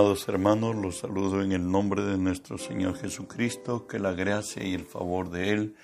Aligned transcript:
Amados 0.00 0.26
hermanos, 0.30 0.74
los 0.76 0.96
saludo 0.96 1.42
en 1.42 1.52
el 1.52 1.70
nombre 1.70 2.00
de 2.00 2.16
nuestro 2.16 2.56
Señor 2.56 2.96
Jesucristo, 2.96 3.86
que 3.86 3.98
la 3.98 4.12
gracia 4.12 4.64
y 4.64 4.72
el 4.72 4.86
favor 4.86 5.28
de 5.28 5.50
Él 5.50 5.74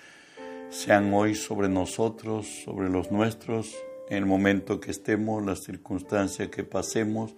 sean 0.71 1.12
hoy 1.12 1.35
sobre 1.35 1.69
nosotros, 1.69 2.46
sobre 2.64 2.89
los 2.89 3.13
nuestros, 3.13 3.77
en 4.09 4.17
el 4.17 4.25
momento 4.25 4.81
que 4.81 4.91
estemos, 4.91 5.45
las 5.45 5.64
circunstancias 5.64 6.49
que 6.49 6.64
pasemos, 6.64 7.35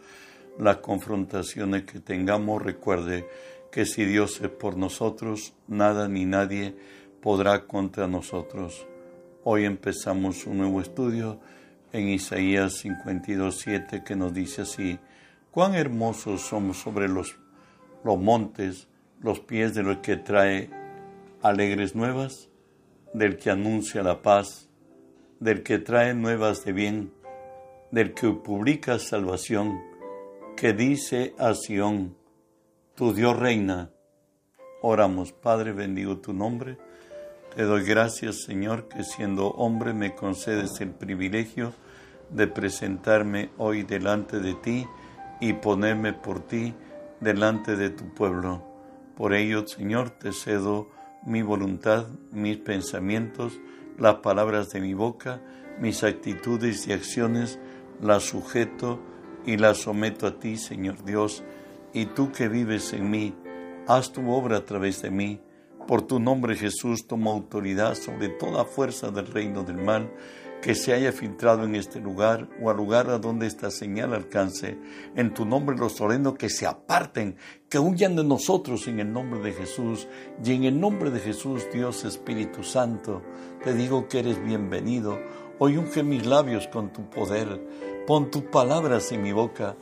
las 0.57 0.77
confrontaciones 0.77 1.83
que 1.83 1.99
tengamos. 1.99 2.63
Recuerde 2.63 3.29
que 3.73 3.85
si 3.85 4.05
Dios 4.05 4.41
es 4.41 4.49
por 4.49 4.77
nosotros, 4.77 5.55
nada 5.67 6.07
ni 6.07 6.27
nadie 6.27 6.77
podrá 7.21 7.67
contra 7.67 8.07
nosotros. 8.07 8.87
Hoy 9.43 9.65
empezamos 9.65 10.47
un 10.47 10.59
nuevo 10.59 10.81
estudio 10.81 11.41
en 11.93 12.09
Isaías 12.09 12.85
52.7 12.85 14.05
que 14.05 14.15
nos 14.15 14.33
dice 14.33 14.63
así, 14.63 14.97
Cuán 15.51 15.75
hermosos 15.75 16.43
somos 16.43 16.77
sobre 16.79 17.09
los, 17.09 17.37
los 18.05 18.19
montes, 18.19 18.89
los 19.21 19.41
pies 19.41 19.75
de 19.75 19.83
los 19.83 19.99
que 19.99 20.17
trae 20.17 20.71
alegres 21.43 21.95
nuevas, 21.95 22.49
del 23.15 23.39
que 23.39 23.51
anuncia 23.51 24.03
la 24.03 24.21
paz, 24.21 24.69
del 25.41 25.63
que 25.63 25.79
trae 25.79 26.15
nuevas 26.15 26.65
de 26.65 26.73
bien, 26.73 27.13
del 27.91 28.13
que 28.13 28.31
publica 28.31 28.99
salvación, 28.99 29.81
que 30.57 30.73
dice 30.73 31.35
a 31.39 31.55
Sión, 31.55 32.17
tu 32.95 33.15
Dios 33.15 33.37
reina. 33.37 33.91
Oramos, 34.83 35.33
Padre, 35.33 35.73
bendigo 35.73 36.19
tu 36.19 36.33
nombre. 36.33 36.77
Te 37.55 37.63
doy 37.63 37.85
gracias, 37.85 38.43
Señor, 38.45 38.89
que 38.89 39.03
siendo 39.03 39.49
hombre 39.49 39.95
me 39.95 40.15
concedes 40.15 40.81
el 40.81 40.91
privilegio 40.91 41.73
de 42.31 42.47
presentarme 42.47 43.51
hoy 43.57 43.83
delante 43.83 44.41
de 44.41 44.55
ti 44.55 44.87
y 45.41 45.55
ponerme 45.55 46.13
por 46.13 46.41
ti 46.41 46.75
delante 47.21 47.77
de 47.77 47.91
tu 47.91 48.13
pueblo. 48.15 48.63
Por 49.17 49.35
ello, 49.35 49.67
Señor, 49.67 50.11
te 50.11 50.33
cedo 50.33 50.89
mi 51.25 51.43
voluntad, 51.43 52.07
mis 52.31 52.59
pensamientos, 52.59 53.59
las 53.99 54.17
palabras 54.17 54.71
de 54.71 54.81
mi 54.81 54.95
boca, 54.95 55.41
mis 55.81 56.05
actitudes 56.05 56.87
y 56.87 56.93
acciones, 56.93 57.59
las 58.01 58.25
sujeto 58.25 59.01
y 59.45 59.57
las 59.57 59.79
someto 59.79 60.27
a 60.27 60.39
ti, 60.39 60.57
Señor 60.57 61.05
Dios, 61.05 61.43
y 61.93 62.07
tú 62.07 62.31
que 62.33 62.49
vives 62.49 62.93
en 62.93 63.11
mí, 63.11 63.35
haz 63.87 64.13
tu 64.13 64.31
obra 64.31 64.59
a 64.59 64.65
través 64.65 65.03
de 65.03 65.11
mí. 65.11 65.41
Por 65.87 66.03
tu 66.03 66.21
nombre, 66.21 66.55
Jesús, 66.55 67.07
tomo 67.07 67.33
autoridad 67.33 67.95
sobre 67.95 68.29
toda 68.29 68.65
fuerza 68.65 69.11
del 69.11 69.27
reino 69.27 69.65
del 69.65 69.79
mal 69.79 70.11
que 70.61 70.75
se 70.75 70.93
haya 70.93 71.13
filtrado 71.13 71.65
en 71.65 71.75
este 71.75 72.01
lugar 72.01 72.49
o 72.61 72.71
al 72.71 72.77
lugar 72.77 73.11
a 73.11 73.19
donde 73.19 73.47
esta 73.47 73.71
señal 73.71 74.13
alcance. 74.13 74.77
En 75.15 75.33
tu 75.33 75.45
nombre 75.45 75.77
los 75.77 76.01
ordeno 76.01 76.35
que 76.35 76.49
se 76.49 76.67
aparten, 76.67 77.37
que 77.69 77.79
huyan 77.79 78.17
de 78.17 78.25
nosotros 78.25 78.89
en 78.89 79.01
el 79.01 79.13
nombre 79.13 79.41
de 79.41 79.53
Jesús. 79.53 80.09
Y 80.45 80.53
en 80.53 80.65
el 80.65 80.81
nombre 80.81 81.11
de 81.11 81.21
Jesús, 81.21 81.67
Dios 81.73 82.05
Espíritu 82.05 82.63
Santo, 82.65 83.23
te 83.63 83.73
digo 83.75 84.09
que 84.09 84.21
eres 84.21 84.43
bienvenido. 84.43 85.19
Hoy 85.59 85.77
unge 85.77 86.03
mis 86.03 86.27
labios 86.27 86.67
con 86.69 86.93
tu 86.93 87.09
poder. 87.09 87.61
Pon 88.07 88.31
tus 88.31 88.43
palabras 88.43 89.13
en 89.13 89.23
mi 89.23 89.33
boca. 89.33 89.77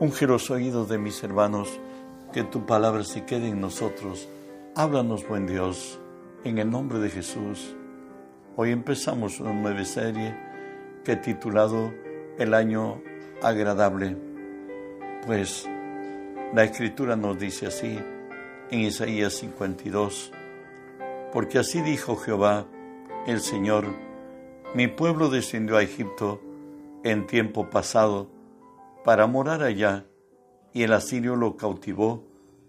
Unge 0.00 0.26
los 0.26 0.50
oídos 0.50 0.88
de 0.88 0.98
mis 0.98 1.22
hermanos. 1.22 1.68
Que 2.32 2.42
tu 2.44 2.64
palabra 2.64 3.04
se 3.04 3.24
quede 3.24 3.48
en 3.48 3.60
nosotros. 3.60 4.28
Háblanos, 4.74 5.28
buen 5.28 5.46
Dios, 5.46 6.00
en 6.44 6.56
el 6.56 6.70
nombre 6.70 6.98
de 6.98 7.10
Jesús. 7.10 7.76
Hoy 8.54 8.70
empezamos 8.70 9.40
una 9.40 9.54
nueva 9.54 9.82
serie 9.86 10.36
que 11.04 11.16
titulado 11.16 11.90
El 12.36 12.52
año 12.52 13.00
agradable. 13.40 14.14
Pues 15.24 15.66
la 16.52 16.62
escritura 16.62 17.16
nos 17.16 17.38
dice 17.38 17.68
así 17.68 17.98
en 18.70 18.80
Isaías 18.80 19.32
52, 19.36 20.32
porque 21.32 21.60
así 21.60 21.80
dijo 21.80 22.16
Jehová, 22.16 22.66
el 23.26 23.40
Señor, 23.40 23.86
mi 24.74 24.86
pueblo 24.86 25.30
descendió 25.30 25.78
a 25.78 25.82
Egipto 25.82 26.42
en 27.04 27.26
tiempo 27.26 27.70
pasado 27.70 28.28
para 29.02 29.26
morar 29.26 29.62
allá, 29.62 30.04
y 30.74 30.82
el 30.82 30.92
asirio 30.92 31.36
lo 31.36 31.56
cautivó 31.56 32.26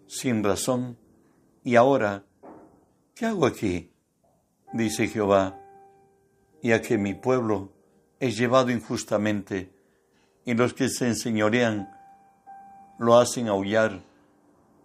sin 0.08 0.46
razón, 0.46 0.98
y 1.62 1.76
ahora, 1.76 2.24
¿qué 3.16 3.26
hago 3.26 3.46
aquí? 3.46 3.92
Dice 4.72 5.08
Jehová, 5.08 5.60
y 6.64 6.72
a 6.72 6.82
que 6.82 6.98
mi 6.98 7.14
pueblo 7.14 7.74
es 8.22 8.38
llevado 8.38 8.72
injustamente, 8.72 9.70
y 10.46 10.54
los 10.54 10.74
que 10.74 10.88
se 10.88 11.08
enseñorean 11.08 11.94
lo 12.98 13.18
hacen 13.18 13.50
aullar, 13.50 14.02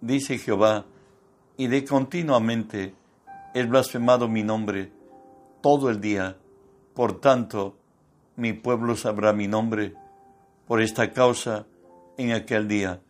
dice 0.00 0.38
Jehová, 0.38 0.86
y 1.56 1.68
de 1.68 1.84
continuamente 1.84 2.94
es 3.54 3.68
blasfemado 3.68 4.26
mi 4.28 4.42
nombre 4.42 4.90
todo 5.60 5.88
el 5.88 6.00
día. 6.00 6.36
Por 6.94 7.20
tanto, 7.20 7.76
mi 8.34 8.54
pueblo 8.54 8.96
sabrá 8.96 9.32
mi 9.32 9.46
nombre 9.46 9.94
por 10.66 10.82
esta 10.82 11.12
causa 11.12 11.64
en 12.16 12.32
aquel 12.32 12.66
día, 12.66 13.00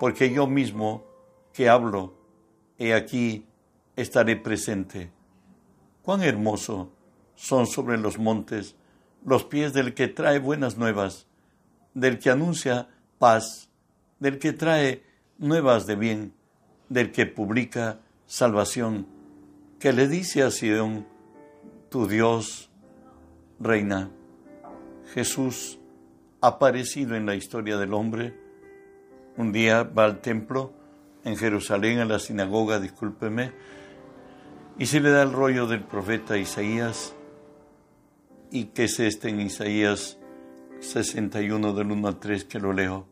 porque 0.00 0.32
yo 0.32 0.46
mismo 0.46 1.04
que 1.52 1.68
hablo, 1.68 2.14
he 2.78 2.94
aquí 2.94 3.44
estaré 3.94 4.36
presente. 4.36 5.10
Cuán 6.00 6.22
hermoso 6.22 6.95
son 7.36 7.66
sobre 7.66 7.98
los 7.98 8.18
montes 8.18 8.74
los 9.26 9.44
pies 9.44 9.72
del 9.72 9.92
que 9.92 10.06
trae 10.06 10.38
buenas 10.38 10.78
nuevas, 10.78 11.26
del 11.94 12.20
que 12.20 12.30
anuncia 12.30 12.88
paz, 13.18 13.68
del 14.20 14.38
que 14.38 14.52
trae 14.52 15.02
nuevas 15.36 15.84
de 15.86 15.96
bien, 15.96 16.32
del 16.88 17.10
que 17.10 17.26
publica 17.26 17.98
salvación, 18.26 19.08
que 19.80 19.92
le 19.92 20.06
dice 20.06 20.44
a 20.44 20.52
Sión, 20.52 21.08
tu 21.90 22.06
Dios 22.06 22.70
reina. 23.58 24.10
Jesús, 25.12 25.80
aparecido 26.40 27.16
en 27.16 27.26
la 27.26 27.34
historia 27.34 27.78
del 27.78 27.94
hombre, 27.94 28.32
un 29.36 29.50
día 29.50 29.82
va 29.82 30.04
al 30.04 30.20
templo 30.20 30.72
en 31.24 31.36
Jerusalén, 31.36 31.98
a 31.98 32.04
la 32.04 32.20
sinagoga, 32.20 32.78
discúlpeme, 32.78 33.52
y 34.78 34.86
se 34.86 35.00
le 35.00 35.10
da 35.10 35.24
el 35.24 35.32
rollo 35.32 35.66
del 35.66 35.82
profeta 35.82 36.38
Isaías, 36.38 37.15
y 38.56 38.64
que 38.68 38.84
es 38.84 39.00
este 39.00 39.28
en 39.28 39.42
Isaías 39.42 40.16
61 40.80 41.74
del 41.74 41.92
1 41.92 42.08
al 42.08 42.18
3 42.18 42.46
que 42.46 42.58
lo 42.58 42.72
leo. 42.72 43.06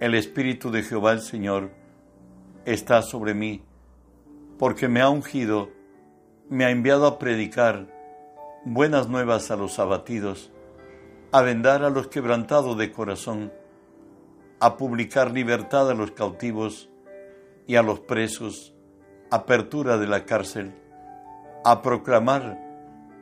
El 0.00 0.14
Espíritu 0.14 0.70
de 0.70 0.82
Jehová 0.82 1.12
el 1.12 1.22
Señor 1.22 1.70
está 2.66 3.00
sobre 3.00 3.32
mí, 3.32 3.62
porque 4.58 4.86
me 4.86 5.00
ha 5.00 5.08
ungido, 5.08 5.70
me 6.50 6.66
ha 6.66 6.70
enviado 6.70 7.06
a 7.06 7.18
predicar 7.18 7.86
buenas 8.66 9.08
nuevas 9.08 9.50
a 9.50 9.56
los 9.56 9.78
abatidos, 9.78 10.52
a 11.32 11.40
vendar 11.40 11.82
a 11.82 11.88
los 11.88 12.08
quebrantados 12.08 12.76
de 12.76 12.92
corazón, 12.92 13.50
a 14.60 14.76
publicar 14.76 15.30
libertad 15.30 15.90
a 15.90 15.94
los 15.94 16.10
cautivos 16.10 16.90
y 17.66 17.76
a 17.76 17.82
los 17.82 18.00
presos, 18.00 18.74
apertura 19.30 19.96
de 19.96 20.06
la 20.06 20.26
cárcel, 20.26 20.74
a 21.64 21.80
proclamar 21.80 22.69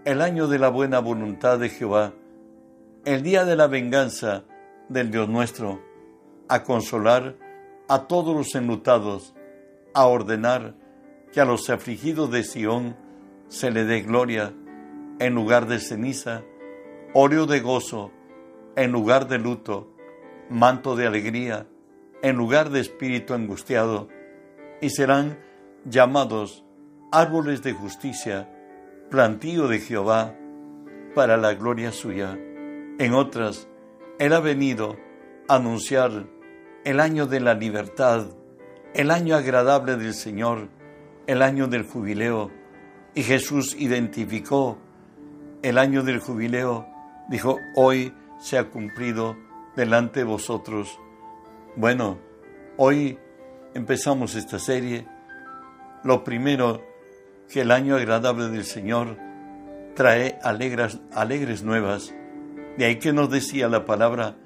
el 0.09 0.23
año 0.23 0.47
de 0.47 0.59
la 0.59 0.71
buena 0.71 1.01
voluntad 1.01 1.59
de 1.59 1.69
Jehová, 1.69 2.15
el 3.05 3.23
día 3.23 3.45
de 3.45 3.57
la 3.57 3.67
venganza 3.67 4.45
del 4.89 5.11
Dios 5.11 5.29
nuestro, 5.29 5.83
a 6.49 6.63
consolar 6.63 7.37
a 7.89 8.07
todos 8.07 8.35
los 8.35 8.55
enlutados, 8.55 9.35
a 9.93 10.07
ordenar 10.07 10.75
que 11.31 11.43
a 11.43 11.45
los 11.45 11.69
afligidos 11.69 12.31
de 12.31 12.43
Sión 12.43 12.97
se 13.49 13.71
le 13.71 13.85
dé 13.85 14.01
gloria 14.01 14.55
en 15.19 15.35
lugar 15.35 15.67
de 15.67 15.79
ceniza, 15.79 16.43
óleo 17.13 17.45
de 17.45 17.61
gozo 17.61 18.11
en 18.77 18.93
lugar 18.93 19.29
de 19.29 19.37
luto, 19.37 19.93
manto 20.49 20.97
de 20.97 21.07
alegría 21.07 21.67
en 22.23 22.35
lugar 22.35 22.71
de 22.71 22.81
espíritu 22.81 23.35
angustiado, 23.35 24.09
y 24.81 24.89
serán 24.89 25.39
llamados 25.85 26.65
árboles 27.13 27.63
de 27.63 27.75
justicia, 27.75 28.49
plantío 29.11 29.69
de 29.69 29.81
Jehová 29.81 30.35
para 31.15 31.37
la 31.37 31.55
gloria 31.55 31.93
suya. 31.93 32.39
En 32.99 33.15
otras, 33.15 33.69
Él 34.19 34.33
ha 34.33 34.41
venido 34.41 34.97
a 35.49 35.57
anunciar 35.57 36.27
el 36.85 37.01
año 37.01 37.27
de 37.27 37.41
la 37.41 37.55
libertad, 37.55 38.27
el 38.95 39.11
año 39.11 39.37
agradable 39.37 39.97
del 39.97 40.15
Señor, 40.15 40.69
el 41.27 41.43
año 41.43 41.67
del 41.69 41.85
jubileo. 41.85 42.51
Y 43.15 43.23
Jesús 43.23 43.75
identificó 43.79 44.79
el 45.63 45.79
año 45.79 46.03
del 46.03 46.19
jubileo, 46.19 46.87
dijo, 47.29 47.59
hoy 47.75 48.15
se 48.39 48.59
ha 48.59 48.71
cumplido 48.71 49.37
delante 49.75 50.21
de 50.21 50.25
vosotros. 50.25 50.99
Bueno, 51.77 52.19
hoy 52.77 53.19
empezamos 53.75 54.35
esta 54.35 54.59
serie. 54.59 55.07
Lo 56.05 56.23
primero 56.23 56.83
que 57.49 57.63
el 57.63 57.71
año 57.71 57.97
agradable 57.97 58.49
del 58.49 58.65
Señor 58.65 59.17
trae 59.95 60.39
alegres, 60.43 61.01
alegres 61.13 61.63
nuevas. 61.63 62.15
De 62.77 62.85
ahí 62.85 62.97
que 62.97 63.13
nos 63.13 63.31
decía 63.31 63.69
la 63.69 63.85
palabra, 63.85 64.37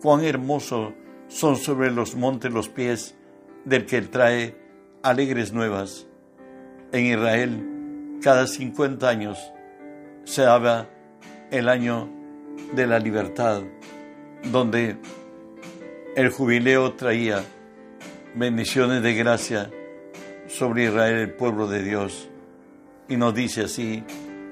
cuán 0.00 0.24
hermosos 0.24 0.92
son 1.28 1.56
sobre 1.56 1.90
los 1.90 2.14
montes 2.14 2.52
los 2.52 2.68
pies 2.68 3.16
del 3.64 3.86
que 3.86 4.02
trae 4.02 4.56
alegres 5.02 5.52
nuevas. 5.52 6.06
En 6.92 7.06
Israel, 7.06 8.18
cada 8.22 8.46
50 8.46 9.08
años 9.08 9.38
se 10.24 10.42
daba 10.42 10.88
el 11.50 11.68
año 11.68 12.08
de 12.74 12.86
la 12.86 12.98
libertad, 12.98 13.62
donde 14.52 14.96
el 16.16 16.30
jubileo 16.30 16.92
traía 16.94 17.42
bendiciones 18.34 19.02
de 19.02 19.14
gracia 19.14 19.70
sobre 20.46 20.84
Israel, 20.84 21.16
el 21.16 21.32
pueblo 21.32 21.66
de 21.66 21.82
Dios. 21.82 22.28
Y 23.10 23.16
nos 23.16 23.34
dice 23.34 23.62
así, 23.62 24.04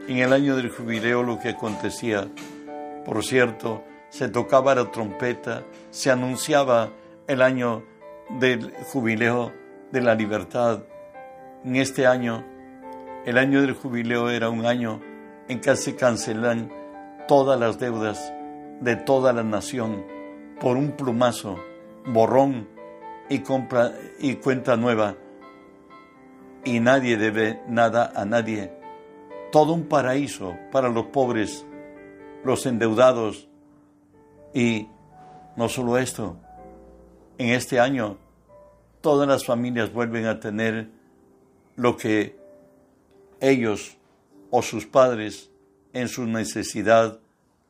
en 0.08 0.18
el 0.18 0.32
año 0.32 0.56
del 0.56 0.68
jubileo 0.68 1.22
lo 1.22 1.38
que 1.38 1.50
acontecía, 1.50 2.26
por 3.04 3.24
cierto, 3.24 3.84
se 4.10 4.28
tocaba 4.28 4.74
la 4.74 4.90
trompeta, 4.90 5.62
se 5.90 6.10
anunciaba 6.10 6.90
el 7.28 7.40
año 7.40 7.84
del 8.40 8.72
jubileo 8.92 9.52
de 9.92 10.00
la 10.00 10.16
libertad. 10.16 10.82
En 11.64 11.76
este 11.76 12.08
año, 12.08 12.44
el 13.24 13.38
año 13.38 13.60
del 13.60 13.74
jubileo 13.74 14.28
era 14.28 14.50
un 14.50 14.66
año 14.66 15.00
en 15.46 15.60
que 15.60 15.76
se 15.76 15.94
cancelan 15.94 16.68
todas 17.28 17.60
las 17.60 17.78
deudas 17.78 18.32
de 18.80 18.96
toda 18.96 19.32
la 19.32 19.44
nación 19.44 20.04
por 20.60 20.76
un 20.76 20.96
plumazo, 20.96 21.60
borrón 22.06 22.68
y, 23.28 23.38
compra, 23.38 23.92
y 24.18 24.34
cuenta 24.34 24.76
nueva. 24.76 25.14
Y 26.68 26.80
nadie 26.80 27.16
debe 27.16 27.62
nada 27.66 28.12
a 28.14 28.26
nadie. 28.26 28.70
Todo 29.50 29.72
un 29.72 29.88
paraíso 29.88 30.54
para 30.70 30.90
los 30.90 31.06
pobres, 31.06 31.64
los 32.44 32.66
endeudados. 32.66 33.48
Y 34.52 34.86
no 35.56 35.70
solo 35.70 35.96
esto, 35.96 36.36
en 37.38 37.54
este 37.54 37.80
año 37.80 38.18
todas 39.00 39.26
las 39.26 39.46
familias 39.46 39.90
vuelven 39.94 40.26
a 40.26 40.40
tener 40.40 40.90
lo 41.74 41.96
que 41.96 42.36
ellos 43.40 43.96
o 44.50 44.60
sus 44.60 44.84
padres 44.84 45.50
en 45.94 46.08
su 46.08 46.26
necesidad 46.26 47.18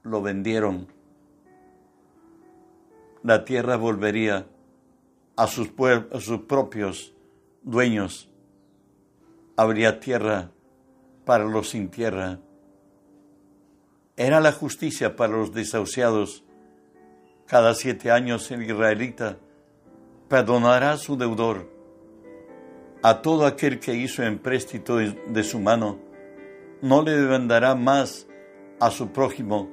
lo 0.02 0.22
vendieron. 0.22 0.88
La 3.22 3.44
tierra 3.44 3.76
volvería 3.76 4.48
a 5.36 5.46
sus, 5.46 5.70
a 5.78 6.20
sus 6.20 6.40
propios 6.48 7.14
dueños. 7.62 8.27
Habría 9.60 9.98
tierra 9.98 10.52
para 11.24 11.42
los 11.42 11.70
sin 11.70 11.88
tierra. 11.88 12.38
Era 14.16 14.38
la 14.38 14.52
justicia 14.52 15.16
para 15.16 15.32
los 15.32 15.52
desahuciados. 15.52 16.44
Cada 17.44 17.74
siete 17.74 18.12
años 18.12 18.48
el 18.52 18.62
israelita 18.62 19.38
perdonará 20.28 20.92
a 20.92 20.96
su 20.96 21.16
deudor, 21.16 21.68
a 23.02 23.20
todo 23.20 23.46
aquel 23.46 23.80
que 23.80 23.96
hizo 23.96 24.22
empréstito 24.22 24.98
de 24.98 25.42
su 25.42 25.58
mano, 25.58 25.98
no 26.80 27.02
le 27.02 27.16
demandará 27.16 27.74
más 27.74 28.28
a 28.78 28.92
su 28.92 29.10
prójimo, 29.10 29.72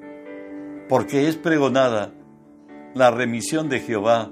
porque 0.90 1.28
es 1.28 1.38
pregonada 1.38 2.12
la 2.96 3.12
remisión 3.12 3.70
de 3.70 3.82
Jehová 3.82 4.32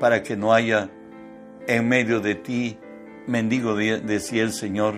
para 0.00 0.24
que 0.24 0.36
no 0.36 0.52
haya 0.52 0.90
en 1.68 1.88
medio 1.88 2.18
de 2.18 2.34
ti 2.34 2.80
mendigo, 3.26 3.74
decía 3.74 4.42
el 4.42 4.52
Señor. 4.52 4.94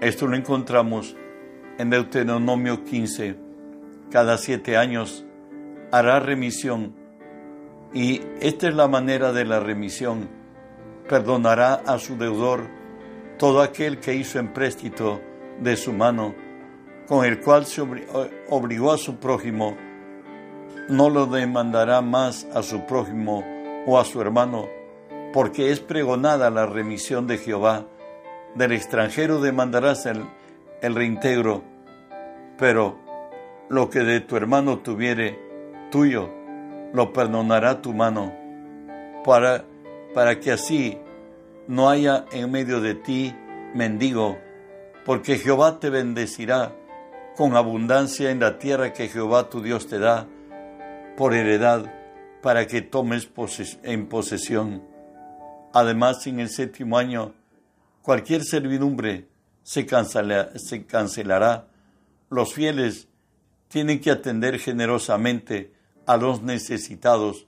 Esto 0.00 0.26
lo 0.26 0.36
encontramos 0.36 1.16
en 1.78 1.90
Deuteronomio 1.90 2.84
15. 2.84 3.36
Cada 4.10 4.38
siete 4.38 4.76
años 4.76 5.24
hará 5.90 6.20
remisión 6.20 6.94
y 7.92 8.20
esta 8.40 8.68
es 8.68 8.74
la 8.74 8.88
manera 8.88 9.32
de 9.32 9.44
la 9.44 9.60
remisión. 9.60 10.28
Perdonará 11.08 11.74
a 11.74 11.98
su 11.98 12.16
deudor 12.16 12.68
todo 13.38 13.62
aquel 13.62 13.98
que 13.98 14.14
hizo 14.14 14.38
empréstito 14.38 15.20
de 15.60 15.76
su 15.76 15.92
mano, 15.92 16.34
con 17.06 17.24
el 17.24 17.40
cual 17.40 17.64
se 17.64 17.82
obligó 18.50 18.92
a 18.92 18.98
su 18.98 19.16
prójimo. 19.16 19.76
No 20.88 21.08
lo 21.08 21.26
demandará 21.26 22.02
más 22.02 22.46
a 22.54 22.62
su 22.62 22.84
prójimo 22.86 23.44
o 23.86 23.98
a 23.98 24.04
su 24.04 24.20
hermano, 24.20 24.68
porque 25.32 25.70
es 25.70 25.80
pregonada 25.80 26.50
la 26.50 26.66
remisión 26.66 27.26
de 27.26 27.38
Jehová. 27.38 27.86
Del 28.54 28.72
extranjero 28.72 29.40
demandarás 29.40 30.06
el, 30.06 30.24
reintegro, 30.82 31.62
pero 32.56 32.98
lo 33.68 33.90
que 33.90 34.00
de 34.00 34.20
tu 34.20 34.36
hermano 34.36 34.78
tuviere, 34.78 35.38
tuyo, 35.90 36.30
lo 36.92 37.12
perdonará 37.12 37.82
tu 37.82 37.92
mano, 37.92 38.32
para, 39.24 39.64
para 40.14 40.40
que 40.40 40.52
así 40.52 40.98
no 41.66 41.90
haya 41.90 42.24
en 42.32 42.50
medio 42.50 42.80
de 42.80 42.94
ti 42.94 43.34
mendigo, 43.74 44.38
porque 45.04 45.36
Jehová 45.36 45.78
te 45.78 45.90
bendecirá 45.90 46.72
con 47.36 47.54
abundancia 47.54 48.30
en 48.30 48.40
la 48.40 48.58
tierra 48.58 48.92
que 48.92 49.08
Jehová 49.08 49.50
tu 49.50 49.62
Dios 49.62 49.86
te 49.86 49.98
da 49.98 50.26
por 51.16 51.34
heredad, 51.34 51.92
para 52.42 52.66
que 52.66 52.80
tomes 52.80 53.28
en 53.82 54.08
posesión. 54.08 54.97
Además, 55.72 56.26
en 56.26 56.40
el 56.40 56.48
séptimo 56.48 56.98
año, 56.98 57.34
cualquier 58.02 58.44
servidumbre 58.44 59.28
se, 59.62 59.86
cancelará. 59.86 61.68
Los 62.30 62.54
fieles 62.54 63.08
tienen 63.68 64.00
que 64.00 64.10
atender 64.10 64.58
generosamente 64.58 65.72
a 66.06 66.16
los 66.16 66.42
necesitados, 66.42 67.46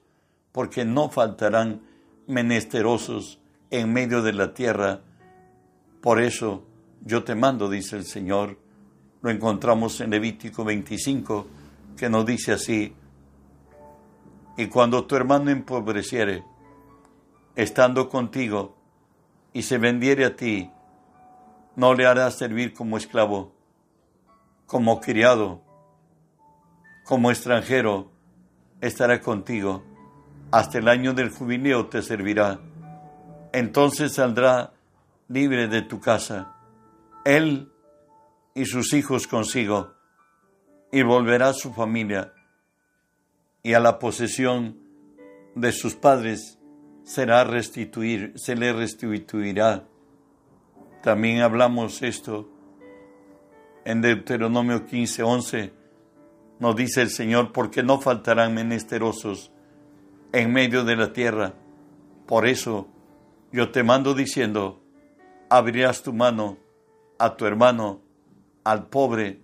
porque 0.53 0.85
no 0.85 1.09
faltarán 1.09 1.81
menesterosos 2.27 3.41
en 3.71 3.93
medio 3.93 4.23
de 4.23 4.33
la 4.33 4.53
tierra. 4.53 5.01
Por 6.01 6.21
eso 6.21 6.67
yo 7.05 7.25
te 7.25 7.35
mando, 7.35 7.71
dice 7.71 7.97
el 7.97 8.05
Señor. 8.05 8.59
Lo 9.23 9.31
encontramos 9.31 10.01
en 10.01 10.11
Levítico 10.11 10.65
25, 10.65 11.47
que 11.97 12.09
nos 12.09 12.25
dice 12.27 12.53
así, 12.53 12.95
y 14.61 14.67
cuando 14.67 15.07
tu 15.07 15.17
hermano 15.17 15.51
empobreciere, 15.51 16.45
estando 17.57 18.09
contigo, 18.09 18.77
y 19.53 19.63
se 19.63 19.79
vendiere 19.79 20.25
a 20.25 20.37
ti, 20.37 20.71
no 21.77 21.95
le 21.95 22.07
harás 22.07 22.37
servir 22.39 22.73
como 22.73 22.97
esclavo, 22.97 23.53
como 24.67 25.01
criado, 25.01 25.63
como 27.05 27.31
extranjero, 27.31 28.13
estará 28.81 29.21
contigo, 29.21 29.83
hasta 30.53 30.79
el 30.79 30.89
año 30.89 31.13
del 31.13 31.31
jubileo 31.31 31.89
te 31.89 32.03
servirá. 32.03 32.61
Entonces 33.53 34.15
saldrá 34.15 34.73
libre 35.29 35.67
de 35.67 35.83
tu 35.83 36.01
casa, 36.01 36.55
él 37.25 37.73
y 38.55 38.65
sus 38.67 38.93
hijos 38.93 39.27
consigo, 39.27 39.95
y 40.93 41.03
volverá 41.03 41.49
a 41.49 41.55
su 41.55 41.73
familia, 41.73 42.33
y 43.63 43.75
a 43.75 43.81
la 43.81 43.99
posesión 43.99 44.79
de 45.57 45.73
sus 45.73 45.95
padres 45.97 46.60
será 47.05 47.45
restituir, 47.45 48.33
se 48.37 48.57
le 48.57 48.73
restituirá. 48.73 49.85
También 51.03 51.41
hablamos 51.41 52.03
esto 52.03 52.49
en 53.85 54.03
Deuteronomio 54.03 54.87
15, 54.87 55.23
11 55.23 55.73
nos 56.61 56.77
dice 56.77 57.01
el 57.01 57.09
Señor, 57.09 57.53
porque 57.53 57.83
no 57.83 58.01
faltarán 58.01 58.55
menesterosos 58.55 59.51
en 60.33 60.53
medio 60.53 60.85
de 60.85 60.95
la 60.95 61.13
tierra. 61.13 61.55
Por 62.27 62.47
eso 62.47 62.87
yo 63.51 63.71
te 63.71 63.83
mando 63.83 64.15
diciendo, 64.15 64.83
abrirás 65.49 66.03
tu 66.03 66.13
mano 66.13 66.59
a 67.19 67.37
tu 67.37 67.47
hermano, 67.47 68.03
al 68.63 68.89
pobre 68.89 69.41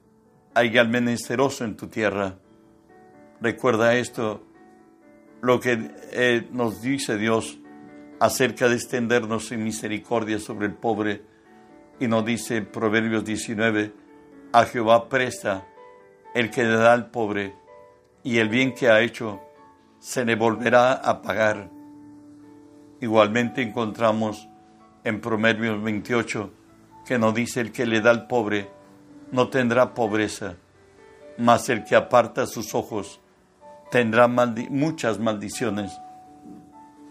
y 0.54 0.78
al 0.78 0.88
menesteroso 0.90 1.64
en 1.64 1.76
tu 1.76 1.88
tierra. 1.88 2.38
Recuerda 3.40 3.94
esto, 3.94 4.46
lo 5.46 5.60
que 5.60 5.78
eh, 6.10 6.48
nos 6.50 6.82
dice 6.82 7.16
Dios 7.16 7.56
acerca 8.18 8.68
de 8.68 8.74
extendernos 8.74 9.52
en 9.52 9.62
misericordia 9.62 10.40
sobre 10.40 10.66
el 10.66 10.74
pobre. 10.74 11.22
Y 12.00 12.08
nos 12.08 12.24
dice 12.24 12.62
Proverbios 12.62 13.24
19, 13.24 13.92
a 14.52 14.64
Jehová 14.64 15.08
presta 15.08 15.64
el 16.34 16.50
que 16.50 16.64
le 16.64 16.76
da 16.76 16.92
al 16.92 17.10
pobre 17.10 17.54
y 18.24 18.38
el 18.38 18.48
bien 18.48 18.74
que 18.74 18.88
ha 18.88 19.00
hecho 19.00 19.40
se 20.00 20.24
le 20.24 20.34
volverá 20.34 20.94
a 20.94 21.22
pagar. 21.22 21.70
Igualmente 23.00 23.62
encontramos 23.62 24.48
en 25.04 25.20
Proverbios 25.20 25.80
28 25.80 26.50
que 27.06 27.20
nos 27.20 27.32
dice 27.34 27.60
el 27.60 27.70
que 27.70 27.86
le 27.86 28.00
da 28.00 28.10
al 28.10 28.26
pobre 28.26 28.68
no 29.30 29.48
tendrá 29.48 29.94
pobreza, 29.94 30.56
mas 31.38 31.68
el 31.68 31.84
que 31.84 31.94
aparta 31.94 32.46
sus 32.46 32.74
ojos 32.74 33.20
tendrá 33.90 34.28
muchas 34.28 35.18
maldiciones. 35.18 35.92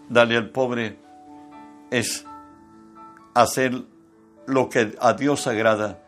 Dale 0.08 0.36
al 0.36 0.50
pobre 0.50 0.98
es 1.90 2.24
hacer 3.34 3.84
lo 4.46 4.68
que 4.68 4.94
a 5.00 5.12
Dios 5.12 5.46
agrada 5.46 6.02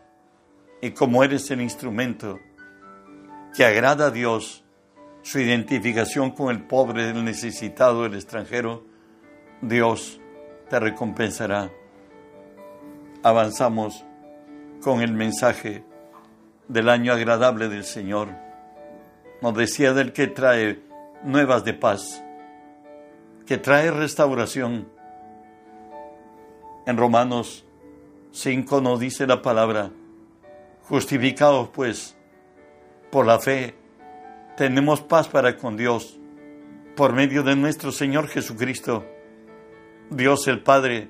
y 0.80 0.90
como 0.92 1.24
eres 1.24 1.50
el 1.50 1.60
instrumento, 1.60 2.38
que 3.54 3.64
agrada 3.64 4.06
a 4.06 4.10
Dios, 4.10 4.64
su 5.22 5.40
identificación 5.40 6.30
con 6.30 6.54
el 6.54 6.62
pobre, 6.62 7.10
el 7.10 7.24
necesitado, 7.24 8.06
el 8.06 8.14
extranjero, 8.14 8.84
Dios 9.60 10.20
te 10.70 10.78
recompensará. 10.78 11.70
Avanzamos 13.22 14.04
con 14.80 15.02
el 15.02 15.12
mensaje 15.12 15.84
del 16.68 16.88
año 16.88 17.12
agradable 17.12 17.68
del 17.68 17.84
Señor. 17.84 18.28
Nos 19.40 19.54
decía 19.54 19.92
del 19.92 20.12
que 20.12 20.26
trae 20.26 20.82
nuevas 21.22 21.64
de 21.64 21.74
paz, 21.74 22.22
que 23.46 23.58
trae 23.58 23.90
restauración. 23.90 24.88
En 26.86 26.96
Romanos 26.96 27.64
5 28.32 28.80
nos 28.80 29.00
dice 29.00 29.26
la 29.26 29.42
palabra, 29.42 29.90
justificados 30.82 31.68
pues 31.68 32.16
por 33.10 33.26
la 33.26 33.38
fe, 33.38 33.74
tenemos 34.56 35.00
paz 35.00 35.28
para 35.28 35.56
con 35.56 35.76
Dios 35.76 36.18
por 36.96 37.12
medio 37.12 37.44
de 37.44 37.54
nuestro 37.54 37.92
Señor 37.92 38.26
Jesucristo. 38.26 39.06
Dios 40.10 40.48
el 40.48 40.62
Padre, 40.62 41.08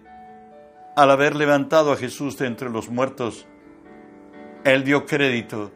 al 0.96 1.10
haber 1.10 1.34
levantado 1.34 1.92
a 1.92 1.96
Jesús 1.96 2.36
de 2.36 2.46
entre 2.46 2.68
los 2.68 2.90
muertos, 2.90 3.46
Él 4.64 4.84
dio 4.84 5.06
crédito 5.06 5.70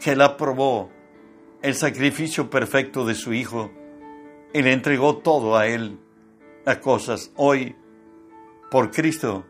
que 0.00 0.12
Él 0.12 0.22
aprobó 0.22 0.90
el 1.66 1.74
sacrificio 1.74 2.48
perfecto 2.48 3.04
de 3.04 3.16
su 3.16 3.34
Hijo 3.34 3.72
y 4.54 4.62
le 4.62 4.72
entregó 4.72 5.16
todo 5.16 5.56
a 5.56 5.66
Él, 5.66 5.98
las 6.64 6.78
cosas. 6.78 7.32
Hoy, 7.34 7.74
por 8.70 8.92
Cristo, 8.92 9.44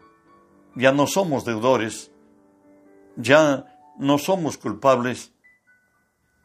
ya 0.75 0.93
no 0.93 1.07
somos 1.07 1.45
deudores, 1.45 2.11
ya 3.17 3.67
no 3.99 4.17
somos 4.17 4.57
culpables. 4.57 5.35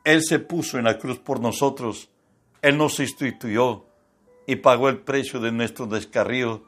Él 0.04 0.22
se 0.24 0.40
puso 0.40 0.78
en 0.78 0.84
la 0.84 1.00
cruz 1.00 1.20
por 1.20 1.40
nosotros, 1.40 2.10
Él 2.62 2.78
nos 2.78 3.00
instituyó 3.00 3.86
y 4.46 4.58
pagó 4.58 4.90
el 4.90 4.98
precio 4.98 5.40
de 5.40 5.54
nuestro 5.54 5.86
descarrío, 5.86 6.66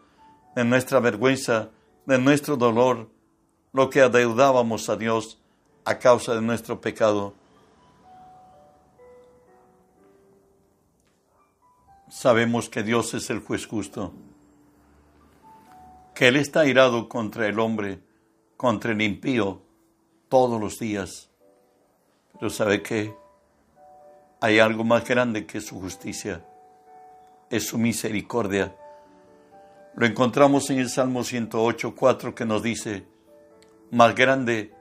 de 0.55 0.63
nuestra 0.63 1.01
vergüenza, 1.01 1.71
de 2.05 2.19
nuestro 2.19 2.55
dolor, 2.55 3.09
lo 3.73 3.89
que 3.89 3.99
adeudábamos 3.99 4.87
a 4.87 4.95
Dios 4.95 5.41
a 5.83 5.99
causa 5.99 6.35
de 6.35 6.41
nuestro 6.41 6.79
pecado. 6.79 7.33
Sabemos 12.13 12.69
que 12.69 12.83
Dios 12.83 13.15
es 13.15 13.31
el 13.31 13.39
juez 13.39 13.65
justo, 13.65 14.13
que 16.13 16.27
Él 16.27 16.35
está 16.35 16.67
irado 16.67 17.09
contra 17.09 17.47
el 17.47 17.59
hombre, 17.59 18.01
contra 18.55 18.91
el 18.91 19.01
impío, 19.01 19.63
todos 20.29 20.61
los 20.61 20.77
días. 20.77 21.31
Pero 22.33 22.51
sabe 22.51 22.83
que 22.83 23.15
hay 24.39 24.59
algo 24.59 24.83
más 24.83 25.03
grande 25.05 25.47
que 25.47 25.59
su 25.59 25.81
justicia, 25.81 26.45
es 27.49 27.65
su 27.65 27.79
misericordia. 27.79 28.75
Lo 29.95 30.05
encontramos 30.05 30.69
en 30.69 30.77
el 30.77 30.89
Salmo 30.89 31.23
108, 31.23 31.95
4 31.95 32.35
que 32.35 32.45
nos 32.45 32.61
dice, 32.61 33.07
más 33.89 34.13
grande 34.13 34.71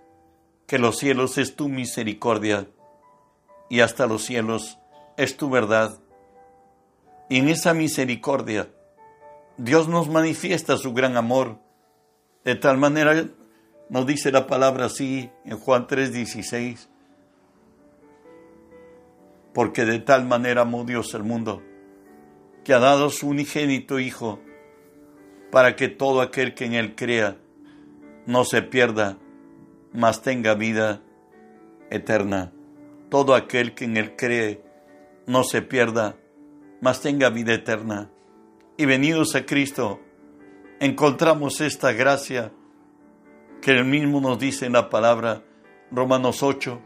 que 0.67 0.79
los 0.79 0.99
cielos 0.99 1.39
es 1.39 1.57
tu 1.57 1.71
misericordia 1.71 2.69
y 3.71 3.81
hasta 3.81 4.07
los 4.07 4.23
cielos 4.23 4.79
es 5.17 5.39
tu 5.39 5.49
verdad. 5.49 6.02
Y 7.33 7.39
en 7.39 7.49
esa 7.49 7.73
misericordia 7.73 8.69
Dios 9.57 9.89
nos 9.89 10.07
manifiesta 10.11 10.77
su 10.77 10.93
gran 10.93 11.17
amor. 11.17 11.59
De 12.45 12.57
tal 12.57 12.77
manera, 12.77 13.25
nos 13.89 14.07
dice 14.07 14.31
la 14.31 14.47
palabra 14.47 14.85
así 14.85 15.31
en 15.47 15.57
Juan 15.57 15.87
3:16, 15.87 16.91
porque 19.55 19.87
de 19.87 19.99
tal 20.01 20.27
manera 20.27 20.61
amó 20.61 20.85
Dios 20.85 21.15
el 21.15 21.23
mundo, 21.23 21.63
que 22.65 22.75
ha 22.75 22.79
dado 22.79 23.09
su 23.09 23.29
unigénito 23.29 23.99
Hijo, 23.99 24.39
para 25.51 25.75
que 25.75 25.89
todo 25.89 26.21
aquel 26.21 26.53
que 26.53 26.67
en 26.67 26.75
Él 26.75 26.95
crea 26.95 27.39
no 28.27 28.45
se 28.45 28.61
pierda, 28.61 29.17
mas 29.95 30.21
tenga 30.21 30.53
vida 30.53 31.01
eterna. 31.89 32.53
Todo 33.09 33.35
aquel 33.35 33.73
que 33.73 33.87
en 33.87 33.97
Él 33.97 34.17
cree 34.17 34.63
no 35.27 35.45
se 35.45 35.63
pierda, 35.63 36.17
mas 36.83 37.01
tenga 37.01 37.31
vida 37.31 37.55
eterna. 37.55 38.11
Y 38.77 38.85
venidos 38.85 39.37
a 39.37 39.47
Cristo, 39.47 40.01
encontramos 40.81 41.61
esta 41.61 41.93
gracia 41.93 42.53
que 43.63 43.71
él 43.71 43.85
mismo 43.85 44.21
nos 44.21 44.39
dice 44.39 44.67
en 44.67 44.73
la 44.73 44.91
palabra 44.91 45.45
Romanos 45.93 46.43
8, 46.43 46.81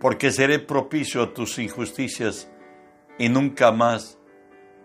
porque 0.00 0.32
seré 0.32 0.58
propicio 0.58 1.22
a 1.22 1.34
tus 1.34 1.58
injusticias 1.58 2.50
y 3.18 3.28
nunca 3.28 3.70
más 3.70 4.18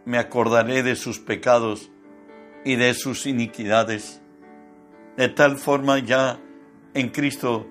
me 0.04 0.18
acordaré 0.18 0.84
de 0.84 0.98
sus 0.98 1.20
pecados 1.20 1.90
y 2.66 2.76
de 2.76 2.94
sus 2.96 3.26
iniquidades. 3.26 4.22
De 5.16 5.30
tal 5.30 5.58
forma 5.58 6.00
ya 6.00 6.42
en 6.94 7.10
Cristo 7.10 7.66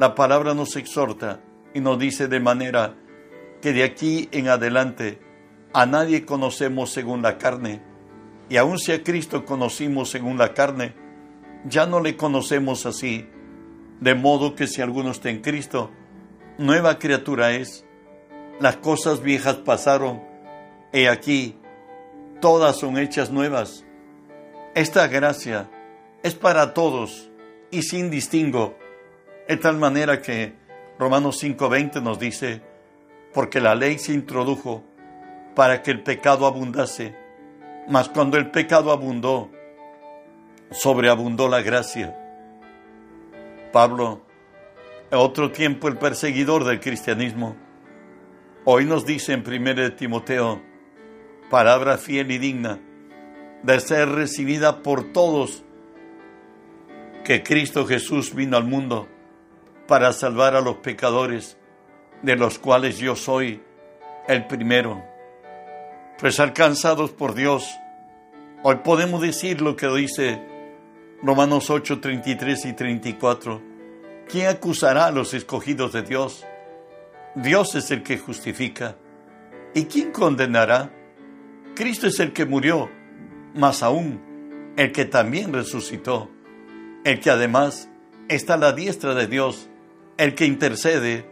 la 0.00 0.16
palabra 0.16 0.52
nos 0.54 0.74
exhorta 0.74 1.40
y 1.74 1.80
nos 1.80 1.96
dice 1.96 2.26
de 2.26 2.40
manera 2.40 2.96
que 3.62 3.72
de 3.72 3.84
aquí 3.84 4.28
en 4.32 4.48
adelante 4.48 5.27
a 5.72 5.86
nadie 5.86 6.24
conocemos 6.24 6.90
según 6.92 7.22
la 7.22 7.38
carne, 7.38 7.82
y 8.48 8.56
aun 8.56 8.78
si 8.78 8.92
a 8.92 9.02
Cristo 9.02 9.44
conocimos 9.44 10.10
según 10.10 10.38
la 10.38 10.54
carne, 10.54 10.94
ya 11.64 11.86
no 11.86 12.00
le 12.00 12.16
conocemos 12.16 12.86
así, 12.86 13.28
de 14.00 14.14
modo 14.14 14.54
que 14.54 14.66
si 14.66 14.80
alguno 14.80 15.10
está 15.10 15.28
en 15.30 15.40
Cristo, 15.40 15.90
nueva 16.56 16.98
criatura 16.98 17.52
es. 17.52 17.84
Las 18.60 18.76
cosas 18.76 19.22
viejas 19.22 19.56
pasaron, 19.56 20.22
he 20.92 21.08
aquí, 21.08 21.56
todas 22.40 22.76
son 22.76 22.98
hechas 22.98 23.30
nuevas. 23.30 23.84
Esta 24.74 25.06
gracia 25.08 25.70
es 26.22 26.34
para 26.34 26.74
todos 26.74 27.30
y 27.70 27.82
sin 27.82 28.10
distingo, 28.10 28.76
de 29.46 29.56
tal 29.56 29.76
manera 29.76 30.22
que 30.22 30.54
Romanos 30.98 31.42
5:20 31.42 32.02
nos 32.02 32.18
dice, 32.18 32.62
porque 33.32 33.60
la 33.60 33.74
ley 33.74 33.98
se 33.98 34.12
introdujo 34.12 34.84
para 35.58 35.82
que 35.82 35.90
el 35.90 36.04
pecado 36.04 36.46
abundase. 36.46 37.16
Mas 37.88 38.08
cuando 38.08 38.36
el 38.36 38.48
pecado 38.52 38.92
abundó, 38.92 39.50
sobreabundó 40.70 41.48
la 41.48 41.62
gracia. 41.62 42.16
Pablo, 43.72 44.22
otro 45.10 45.50
tiempo 45.50 45.88
el 45.88 45.98
perseguidor 45.98 46.62
del 46.62 46.78
cristianismo, 46.78 47.56
hoy 48.66 48.84
nos 48.84 49.04
dice 49.04 49.32
en 49.32 49.42
1 49.44 49.94
Timoteo, 49.94 50.62
palabra 51.50 51.98
fiel 51.98 52.30
y 52.30 52.38
digna 52.38 52.78
de 53.64 53.80
ser 53.80 54.10
recibida 54.10 54.84
por 54.84 55.12
todos, 55.12 55.64
que 57.24 57.42
Cristo 57.42 57.84
Jesús 57.84 58.32
vino 58.32 58.56
al 58.56 58.64
mundo 58.64 59.08
para 59.88 60.12
salvar 60.12 60.54
a 60.54 60.60
los 60.60 60.76
pecadores, 60.76 61.58
de 62.22 62.36
los 62.36 62.60
cuales 62.60 62.98
yo 62.98 63.16
soy 63.16 63.60
el 64.28 64.46
primero 64.46 65.17
pues 66.18 66.40
alcanzados 66.40 67.10
por 67.12 67.34
Dios. 67.34 67.78
Hoy 68.62 68.76
podemos 68.84 69.20
decir 69.20 69.60
lo 69.60 69.76
que 69.76 69.88
dice 69.88 70.42
Romanos 71.22 71.70
8, 71.70 72.00
33 72.00 72.64
y 72.66 72.72
34. 72.72 73.62
¿Quién 74.28 74.48
acusará 74.48 75.06
a 75.06 75.10
los 75.12 75.32
escogidos 75.32 75.92
de 75.92 76.02
Dios? 76.02 76.44
Dios 77.34 77.74
es 77.76 77.90
el 77.90 78.02
que 78.02 78.18
justifica. 78.18 78.96
¿Y 79.74 79.84
quién 79.84 80.10
condenará? 80.10 80.92
Cristo 81.74 82.08
es 82.08 82.18
el 82.18 82.32
que 82.32 82.44
murió, 82.44 82.90
más 83.54 83.82
aún 83.82 84.28
el 84.76 84.92
que 84.92 85.04
también 85.04 85.52
resucitó, 85.52 86.30
el 87.04 87.18
que 87.18 87.30
además 87.30 87.88
está 88.28 88.54
a 88.54 88.58
la 88.58 88.72
diestra 88.72 89.14
de 89.14 89.26
Dios, 89.26 89.68
el 90.16 90.34
que 90.34 90.46
intercede 90.46 91.28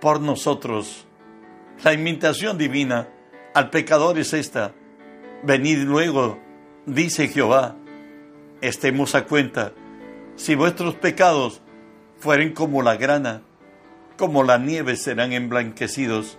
por 0.00 0.20
nosotros. 0.20 1.06
La 1.84 1.92
imitación 1.92 2.58
divina 2.58 3.08
al 3.54 3.70
pecador 3.70 4.18
es 4.18 4.32
esta. 4.32 4.72
Venid 5.42 5.78
luego, 5.84 6.38
dice 6.86 7.28
Jehová, 7.28 7.76
estemos 8.60 9.14
a 9.14 9.24
cuenta. 9.24 9.72
Si 10.36 10.54
vuestros 10.54 10.94
pecados 10.94 11.62
fueren 12.18 12.52
como 12.52 12.82
la 12.82 12.96
grana, 12.96 13.42
como 14.16 14.42
la 14.44 14.58
nieve 14.58 14.96
serán 14.96 15.32
emblanquecidos, 15.32 16.38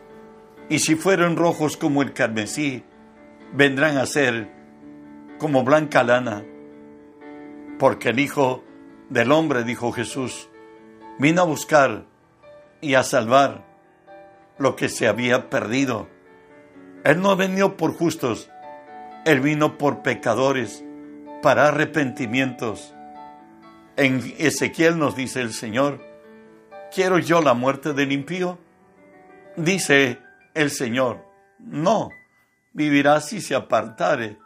y 0.69 0.79
si 0.79 0.95
fueren 0.95 1.35
rojos 1.35 1.75
como 1.75 2.01
el 2.01 2.13
carmesí, 2.13 2.83
vendrán 3.53 3.97
a 3.97 4.05
ser 4.05 4.49
como 5.37 5.63
blanca 5.63 6.03
lana. 6.03 6.45
Porque 7.79 8.09
el 8.09 8.19
Hijo 8.19 8.63
del 9.09 9.31
Hombre, 9.31 9.63
dijo 9.63 9.91
Jesús, 9.91 10.49
vino 11.19 11.41
a 11.41 11.45
buscar 11.45 12.05
y 12.79 12.93
a 12.93 13.03
salvar 13.03 13.65
lo 14.57 14.75
que 14.75 14.87
se 14.87 15.07
había 15.07 15.49
perdido. 15.49 16.07
Él 17.03 17.21
no 17.21 17.35
venido 17.35 17.77
por 17.77 17.93
justos, 17.93 18.49
Él 19.25 19.39
vino 19.39 19.77
por 19.77 20.03
pecadores, 20.03 20.83
para 21.41 21.67
arrepentimientos. 21.67 22.93
En 23.97 24.35
Ezequiel 24.37 24.97
nos 24.97 25.15
dice 25.15 25.41
el 25.41 25.53
Señor, 25.53 25.99
¿quiero 26.93 27.17
yo 27.17 27.41
la 27.41 27.53
muerte 27.53 27.93
del 27.93 28.11
impío? 28.11 28.59
Dice 29.55 30.19
el 30.53 30.69
Señor. 30.69 31.25
No, 31.59 32.09
vivirá 32.73 33.19
si 33.21 33.41
se 33.41 33.55
apartare 33.55 34.37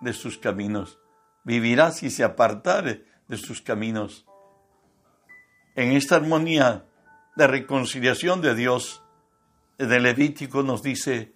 de 0.00 0.12
sus 0.12 0.38
caminos. 0.38 0.98
Vivirá 1.44 1.90
si 1.90 2.10
se 2.10 2.24
apartare 2.24 3.04
de 3.28 3.36
sus 3.36 3.60
caminos. 3.60 4.26
En 5.74 5.92
esta 5.92 6.16
armonía 6.16 6.84
de 7.36 7.46
reconciliación 7.46 8.40
de 8.40 8.54
Dios, 8.54 9.02
de 9.78 10.00
Levítico 10.00 10.62
nos 10.62 10.82
dice, 10.82 11.35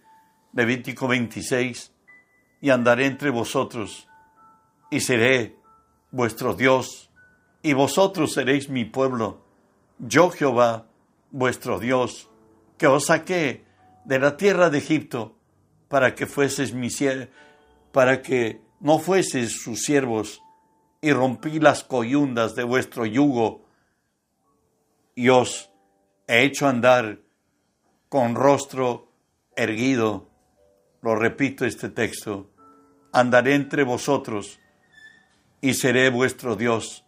Levítico 0.52 1.06
26, 1.06 1.92
y 2.60 2.70
andaré 2.70 3.06
entre 3.06 3.30
vosotros, 3.30 4.08
y 4.90 5.00
seré 5.00 5.56
vuestro 6.10 6.54
Dios, 6.54 7.10
y 7.62 7.72
vosotros 7.72 8.32
seréis 8.32 8.68
mi 8.68 8.84
pueblo. 8.84 9.44
Yo 9.98 10.30
Jehová, 10.30 10.86
vuestro 11.30 11.78
Dios, 11.78 12.28
que 12.78 12.86
os 12.86 13.06
saqué 13.06 13.64
de 14.04 14.18
la 14.18 14.36
tierra 14.36 14.70
de 14.70 14.78
Egipto, 14.78 15.36
para 15.88 16.14
que 16.14 16.26
fueses 16.26 16.72
mi 16.72 16.88
para 17.92 18.22
que 18.22 18.60
no 18.80 18.98
fueses 18.98 19.60
sus 19.60 19.80
siervos, 19.82 20.42
y 21.00 21.12
rompí 21.12 21.60
las 21.60 21.84
coyundas 21.84 22.54
de 22.54 22.64
vuestro 22.64 23.06
yugo, 23.06 23.64
y 25.14 25.28
os 25.28 25.70
he 26.26 26.44
hecho 26.44 26.66
andar 26.66 27.20
con 28.08 28.34
rostro 28.34 29.08
erguido. 29.56 30.29
Lo 31.02 31.14
repito 31.14 31.64
este 31.64 31.88
texto, 31.88 32.50
andaré 33.12 33.54
entre 33.54 33.84
vosotros 33.84 34.60
y 35.60 35.74
seré 35.74 36.10
vuestro 36.10 36.56
Dios, 36.56 37.04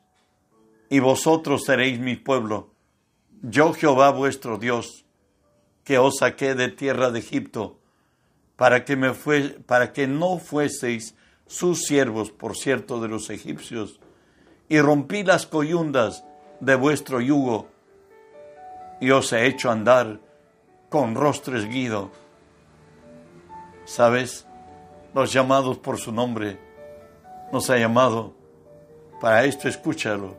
y 0.88 1.00
vosotros 1.00 1.64
seréis 1.64 1.98
mi 1.98 2.16
pueblo. 2.16 2.72
Yo 3.42 3.72
Jehová 3.72 4.10
vuestro 4.10 4.58
Dios, 4.58 5.04
que 5.84 5.98
os 5.98 6.18
saqué 6.18 6.54
de 6.54 6.68
tierra 6.68 7.10
de 7.10 7.18
Egipto, 7.18 7.78
para 8.56 8.84
que, 8.84 8.96
me 8.96 9.12
fue, 9.12 9.58
para 9.66 9.92
que 9.92 10.06
no 10.06 10.38
fueseis 10.38 11.14
sus 11.46 11.82
siervos, 11.82 12.30
por 12.30 12.56
cierto, 12.56 13.00
de 13.00 13.08
los 13.08 13.28
egipcios, 13.30 14.00
y 14.68 14.80
rompí 14.80 15.22
las 15.22 15.46
coyundas 15.46 16.24
de 16.60 16.76
vuestro 16.76 17.20
yugo, 17.20 17.68
y 19.00 19.10
os 19.10 19.32
he 19.32 19.46
hecho 19.46 19.70
andar 19.70 20.20
con 20.88 21.14
rostro 21.14 21.58
esguido. 21.58 22.21
¿Sabes? 23.84 24.46
Los 25.14 25.32
llamados 25.32 25.78
por 25.78 25.98
su 25.98 26.12
nombre 26.12 26.58
nos 27.52 27.68
ha 27.70 27.76
llamado. 27.76 28.34
Para 29.20 29.44
esto 29.44 29.68
escúchalo. 29.68 30.36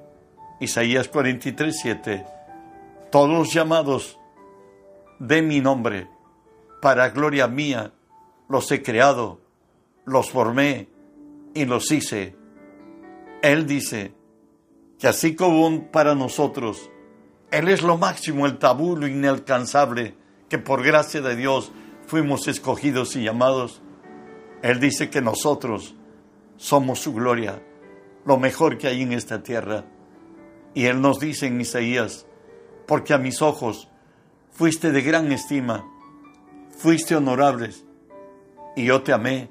Isaías 0.60 1.08
43, 1.08 1.78
7. 1.80 2.26
Todos 3.12 3.30
los 3.30 3.54
llamados 3.54 4.18
de 5.20 5.42
mi 5.42 5.62
nombre, 5.62 6.10
para 6.82 7.10
gloria 7.10 7.48
mía, 7.48 7.94
los 8.50 8.72
he 8.72 8.82
creado, 8.82 9.40
los 10.06 10.30
formé 10.32 10.90
y 11.54 11.66
los 11.66 11.92
hice. 11.92 12.36
Él 13.42 13.68
dice 13.68 14.14
que 15.00 15.08
así 15.08 15.36
como 15.36 15.92
para 15.92 16.16
nosotros, 16.16 16.90
Él 17.52 17.70
es 17.70 17.84
lo 17.84 17.98
máximo, 17.98 18.46
el 18.46 18.58
tabulo 18.58 19.08
inalcanzable, 19.08 20.16
que 20.50 20.58
por 20.58 20.84
gracia 20.84 21.22
de 21.22 21.36
Dios 21.36 21.72
fuimos 22.06 22.48
escogidos 22.48 23.16
y 23.16 23.24
llamados. 23.24 23.82
Él 24.62 24.80
dice 24.80 25.10
que 25.10 25.22
nosotros 25.22 25.96
somos 26.58 27.00
su 27.00 27.14
gloria, 27.14 27.62
lo 28.26 28.38
mejor 28.38 28.78
que 28.78 28.88
hay 28.88 29.02
en 29.02 29.14
esta 29.14 29.44
tierra. 29.44 29.86
Y 30.74 30.86
Él 30.86 31.02
nos 31.02 31.20
dice 31.20 31.48
en 31.48 31.60
Isaías, 31.60 32.26
porque 32.88 33.14
a 33.14 33.18
mis 33.18 33.42
ojos 33.42 33.90
fuiste 34.52 34.92
de 34.92 35.02
gran 35.02 35.32
estima, 35.32 35.86
fuiste 36.78 37.16
honorables, 37.16 37.86
y 38.76 38.86
yo 38.86 39.04
te 39.04 39.14
amé. 39.14 39.50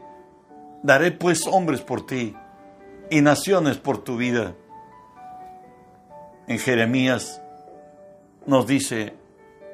Daré 0.83 1.12
pues 1.12 1.47
hombres 1.47 1.81
por 1.81 2.07
ti 2.07 2.35
y 3.11 3.21
naciones 3.21 3.79
por 3.79 3.99
tu 3.99 4.17
vida. 4.17 4.55
En 6.49 6.59
Jeremías 6.59 7.41
nos 8.47 8.67
dice, 8.67 9.15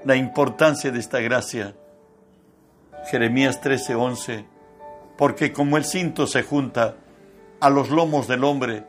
la 0.04 0.16
importancia 0.16 0.90
de 0.90 0.98
esta 0.98 1.20
gracia. 1.20 1.74
Jeremías 3.06 3.60
13:11, 3.60 4.46
porque 5.16 5.52
como 5.52 5.76
el 5.76 5.84
cinto 5.84 6.26
se 6.26 6.42
junta 6.42 6.96
a 7.60 7.70
los 7.70 7.90
lomos 7.90 8.28
del 8.28 8.44
hombre, 8.44 8.84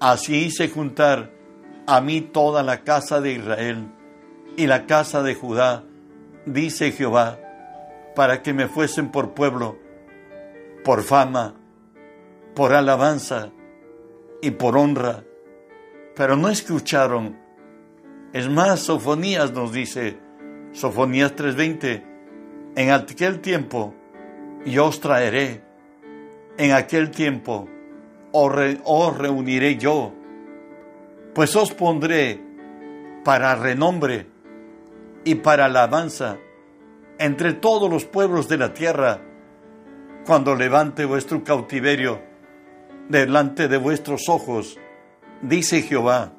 así 0.00 0.46
hice 0.46 0.68
juntar 0.68 1.30
a 1.86 2.00
mí 2.00 2.20
toda 2.20 2.62
la 2.62 2.82
casa 2.82 3.20
de 3.20 3.32
Israel 3.32 3.88
y 4.56 4.66
la 4.66 4.86
casa 4.86 5.22
de 5.22 5.34
Judá, 5.34 5.84
dice 6.46 6.92
Jehová, 6.92 7.38
para 8.14 8.42
que 8.42 8.52
me 8.52 8.68
fuesen 8.68 9.10
por 9.10 9.34
pueblo, 9.34 9.78
por 10.84 11.02
fama, 11.02 11.54
por 12.54 12.72
alabanza 12.72 13.50
y 14.40 14.52
por 14.52 14.76
honra. 14.76 15.24
Pero 16.14 16.36
no 16.36 16.48
escucharon 16.48 17.46
es 18.36 18.50
más, 18.50 18.80
Sofonías 18.80 19.52
nos 19.52 19.72
dice, 19.72 20.18
Sofonías 20.72 21.34
3:20, 21.34 22.04
en 22.76 22.90
aquel 22.90 23.40
tiempo 23.40 23.94
yo 24.66 24.86
os 24.86 25.00
traeré, 25.00 25.62
en 26.58 26.72
aquel 26.72 27.10
tiempo 27.10 27.68
os, 28.32 29.16
reuniré 29.16 29.76
yo, 29.76 30.12
pues 31.34 31.56
os 31.56 31.72
pondré 31.72 32.38
para 33.24 33.54
renombre 33.54 34.26
y 35.24 35.36
para 35.36 35.64
alabanza 35.64 36.36
entre 37.18 37.54
todos 37.54 37.90
los 37.90 38.04
pueblos 38.04 38.46
de 38.46 38.58
la 38.58 38.74
tierra, 38.74 39.20
cuando 40.26 40.54
levante 40.54 41.06
vuestro 41.06 41.42
cautiverio 41.42 42.20
delante 43.08 43.68
de 43.68 43.78
vuestros 43.78 44.28
ojos, 44.28 44.78
dice 45.40 45.80
Jehová. 45.80 46.32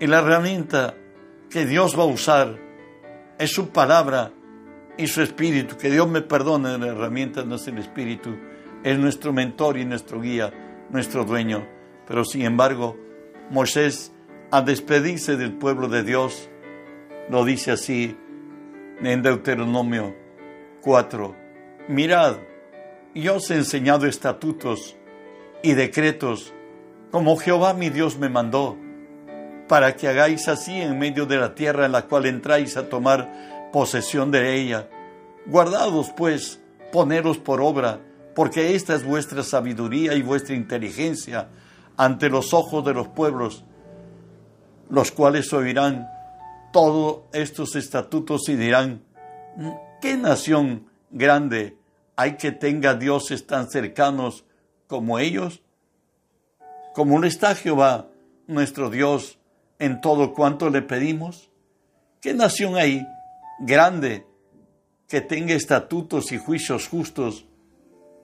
Y 0.00 0.06
la 0.06 0.18
herramienta 0.18 0.94
que 1.48 1.64
Dios 1.64 1.98
va 1.98 2.02
a 2.02 2.06
usar 2.06 2.58
es 3.38 3.50
su 3.50 3.70
palabra 3.70 4.32
y 5.00 5.06
su 5.06 5.22
espíritu. 5.22 5.76
Que 5.76 5.90
Dios 5.90 6.08
me 6.08 6.22
perdone, 6.22 6.78
la 6.78 6.88
herramienta 6.88 7.44
no 7.44 7.56
es 7.56 7.66
el 7.68 7.78
espíritu, 7.78 8.36
es 8.84 8.98
nuestro 8.98 9.32
mentor 9.32 9.78
y 9.78 9.84
nuestro 9.84 10.20
guía, 10.20 10.52
nuestro 10.90 11.24
dueño. 11.24 11.66
Pero 12.06 12.24
sin 12.24 12.42
embargo, 12.42 12.96
Moisés, 13.50 14.12
al 14.50 14.64
despedirse 14.64 15.36
del 15.36 15.52
pueblo 15.52 15.88
de 15.88 16.02
Dios, 16.02 16.50
lo 17.28 17.44
dice 17.44 17.72
así 17.72 18.16
en 19.02 19.22
Deuteronomio 19.22 20.14
4. 20.82 21.36
Mirad, 21.88 22.36
yo 23.14 23.36
os 23.36 23.50
he 23.50 23.56
enseñado 23.56 24.06
estatutos 24.06 24.96
y 25.62 25.72
decretos 25.74 26.52
como 27.10 27.36
Jehová 27.36 27.74
mi 27.74 27.90
Dios 27.90 28.18
me 28.18 28.28
mandó 28.28 28.76
para 29.68 29.96
que 29.96 30.08
hagáis 30.08 30.48
así 30.48 30.80
en 30.80 30.98
medio 30.98 31.26
de 31.26 31.36
la 31.36 31.54
tierra 31.54 31.86
en 31.86 31.92
la 31.92 32.02
cual 32.02 32.26
entráis 32.26 32.76
a 32.76 32.88
tomar 32.88 33.59
posesión 33.72 34.30
de 34.30 34.54
ella. 34.54 34.88
Guardados, 35.46 36.12
pues, 36.16 36.60
poneros 36.92 37.38
por 37.38 37.60
obra, 37.60 38.00
porque 38.34 38.74
esta 38.74 38.94
es 38.94 39.04
vuestra 39.04 39.42
sabiduría 39.42 40.14
y 40.14 40.22
vuestra 40.22 40.54
inteligencia 40.54 41.48
ante 41.96 42.28
los 42.28 42.54
ojos 42.54 42.84
de 42.84 42.94
los 42.94 43.08
pueblos, 43.08 43.64
los 44.88 45.10
cuales 45.12 45.52
oirán 45.52 46.08
todos 46.72 47.22
estos 47.32 47.76
estatutos 47.76 48.48
y 48.48 48.56
dirán, 48.56 49.02
¿qué 50.00 50.16
nación 50.16 50.86
grande 51.10 51.76
hay 52.16 52.36
que 52.36 52.52
tenga 52.52 52.94
dioses 52.94 53.46
tan 53.46 53.68
cercanos 53.68 54.44
como 54.86 55.18
ellos? 55.18 55.62
Como 56.94 57.18
no 57.18 57.26
está 57.26 57.54
Jehová, 57.54 58.08
nuestro 58.46 58.90
Dios, 58.90 59.38
en 59.78 60.00
todo 60.00 60.32
cuanto 60.34 60.70
le 60.70 60.82
pedimos? 60.82 61.50
¿Qué 62.20 62.34
nación 62.34 62.76
hay 62.76 63.06
grande 63.60 64.26
que 65.08 65.20
tenga 65.20 65.54
estatutos 65.54 66.32
y 66.32 66.38
juicios 66.38 66.88
justos 66.88 67.46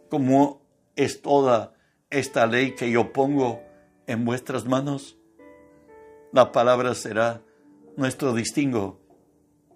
como 0.09 0.63
es 0.97 1.23
toda 1.23 1.75
esta 2.11 2.47
ley 2.47 2.75
que 2.75 2.91
yo 2.91 3.13
pongo 3.13 3.63
en 4.07 4.25
vuestras 4.25 4.65
manos? 4.65 5.17
La 6.33 6.53
palabra 6.53 6.95
será 6.95 7.43
nuestro 7.97 8.35
distingo, 8.35 9.01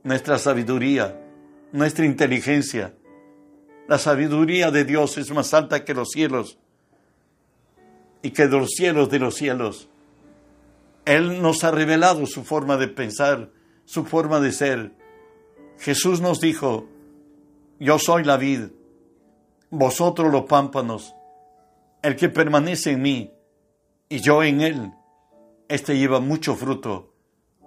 nuestra 0.03 0.38
sabiduría, 0.38 1.20
nuestra 1.73 2.05
inteligencia. 2.05 2.94
La 3.88 3.99
sabiduría 3.99 4.70
de 4.70 4.85
Dios 4.85 5.18
es 5.18 5.31
más 5.31 5.53
alta 5.55 5.85
que 5.85 5.94
los 5.94 6.11
cielos 6.11 6.59
y 8.23 8.31
que 8.31 8.46
los 8.46 8.70
cielos 8.70 9.11
de 9.11 9.18
los 9.18 9.35
cielos 9.37 9.90
él 11.05 11.40
nos 11.42 11.64
ha 11.64 11.70
revelado 11.70 12.27
su 12.27 12.44
forma 12.44 12.77
de 12.77 12.88
pensar, 12.88 13.51
su 13.85 14.05
forma 14.05 14.40
de 14.40 14.53
ser. 14.53 14.92
Jesús 15.80 16.20
nos 16.20 16.42
dijo, 16.42 16.88
yo 17.78 17.98
soy 17.98 18.22
la 18.22 18.36
vid, 18.36 18.64
vosotros 19.70 20.30
los 20.30 20.44
pámpanos, 20.44 21.14
el 22.02 22.16
que 22.16 22.28
permanece 22.28 22.90
en 22.90 23.00
mí 23.00 23.32
y 24.10 24.20
yo 24.20 24.42
en 24.42 24.60
él, 24.60 24.92
este 25.68 25.96
lleva 25.96 26.20
mucho 26.20 26.54
fruto. 26.54 27.14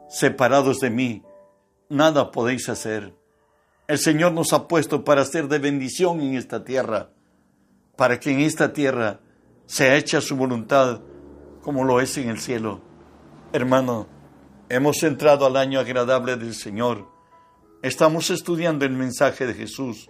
Separados 0.09 0.79
de 0.79 0.91
mí, 0.91 1.23
nada 1.89 2.29
podéis 2.29 2.69
hacer. 2.69 3.15
El 3.87 3.97
Señor 3.97 4.31
nos 4.33 4.53
ha 4.53 4.67
puesto 4.67 5.03
para 5.03 5.25
ser 5.25 5.47
de 5.47 5.57
bendición 5.57 6.21
en 6.21 6.35
esta 6.35 6.63
tierra, 6.63 7.09
para 7.95 8.19
que 8.19 8.31
en 8.31 8.41
esta 8.41 8.73
tierra 8.73 9.21
sea 9.65 9.95
hecha 9.95 10.21
su 10.21 10.35
voluntad 10.35 11.01
como 11.63 11.83
lo 11.83 11.99
es 11.99 12.15
en 12.19 12.29
el 12.29 12.39
cielo. 12.39 12.79
Hermano, 13.53 14.07
hemos 14.69 15.01
entrado 15.01 15.47
al 15.47 15.57
año 15.57 15.79
agradable 15.79 16.35
del 16.37 16.53
Señor. 16.53 17.12
Estamos 17.83 18.29
estudiando 18.29 18.85
el 18.85 18.93
mensaje 18.93 19.45
de 19.45 19.53
Jesús. 19.53 20.09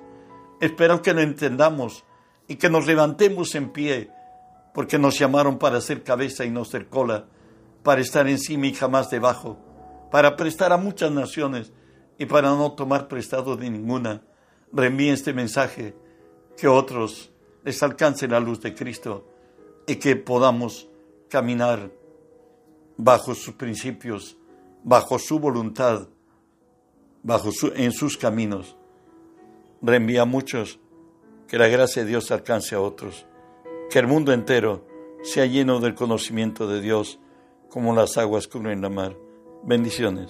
Espero 0.61 1.01
que 1.01 1.11
lo 1.11 1.21
entendamos 1.21 2.05
y 2.47 2.57
que 2.57 2.69
nos 2.69 2.85
levantemos 2.85 3.55
en 3.55 3.71
pie, 3.71 4.11
porque 4.75 4.99
nos 4.99 5.17
llamaron 5.17 5.57
para 5.57 5.81
ser 5.81 6.03
cabeza 6.03 6.45
y 6.45 6.51
no 6.51 6.65
ser 6.65 6.87
cola, 6.87 7.25
para 7.81 8.01
estar 8.01 8.27
encima 8.27 8.67
y 8.67 8.75
jamás 8.75 9.09
debajo, 9.09 9.57
para 10.11 10.35
prestar 10.35 10.71
a 10.71 10.77
muchas 10.77 11.11
naciones 11.11 11.73
y 12.19 12.27
para 12.27 12.49
no 12.49 12.73
tomar 12.73 13.07
prestado 13.07 13.55
de 13.55 13.71
ninguna. 13.71 14.21
Reenvíe 14.71 15.09
este 15.09 15.33
mensaje, 15.33 15.95
que 16.55 16.67
otros 16.67 17.31
les 17.63 17.81
alcance 17.81 18.27
la 18.27 18.39
luz 18.39 18.61
de 18.61 18.75
Cristo 18.75 19.27
y 19.87 19.95
que 19.95 20.15
podamos 20.15 20.89
caminar 21.27 21.89
bajo 22.97 23.33
sus 23.33 23.55
principios, 23.55 24.37
bajo 24.83 25.17
su 25.17 25.39
voluntad, 25.39 26.07
bajo 27.23 27.49
en 27.75 27.91
sus 27.91 28.17
caminos. 28.17 28.77
Reenvía 29.81 30.21
a 30.21 30.25
muchos, 30.25 30.79
que 31.47 31.57
la 31.57 31.67
gracia 31.67 32.03
de 32.03 32.09
Dios 32.09 32.31
alcance 32.31 32.75
a 32.75 32.81
otros, 32.81 33.25
que 33.89 33.99
el 33.99 34.07
mundo 34.07 34.33
entero 34.33 34.85
sea 35.23 35.45
lleno 35.45 35.79
del 35.79 35.95
conocimiento 35.95 36.67
de 36.67 36.81
Dios 36.81 37.19
como 37.69 37.95
las 37.95 38.17
aguas 38.17 38.47
cubren 38.47 38.81
la 38.81 38.89
mar. 38.89 39.17
Bendiciones. 39.63 40.29